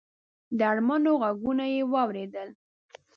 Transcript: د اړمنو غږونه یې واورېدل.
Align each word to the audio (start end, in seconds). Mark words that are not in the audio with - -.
د 0.57 0.59
اړمنو 0.71 1.11
غږونه 1.21 1.65
یې 1.73 1.81
واورېدل. 1.91 2.49